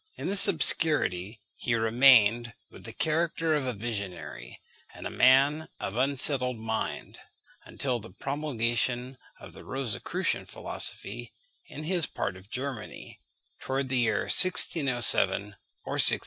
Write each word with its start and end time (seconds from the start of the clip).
In 0.17 0.29
this 0.29 0.47
obscurity 0.47 1.43
he 1.57 1.75
remained, 1.75 2.55
with 2.71 2.85
the 2.85 2.91
character 2.91 3.53
of 3.53 3.67
a 3.67 3.73
visionary 3.73 4.59
and 4.95 5.05
a 5.05 5.11
man 5.11 5.69
of 5.79 5.95
unsettled 5.95 6.57
mind, 6.57 7.19
until 7.65 7.99
the 7.99 8.09
promulgation 8.09 9.19
of 9.39 9.53
the 9.53 9.63
Rosicrucian 9.63 10.47
philosophy 10.47 11.35
in 11.67 11.83
his 11.83 12.07
part 12.07 12.35
of 12.35 12.49
Germany, 12.49 13.21
toward 13.59 13.89
the 13.89 13.99
year 13.99 14.21
1607 14.21 15.55
or 15.85 15.91
1608. 15.93 16.19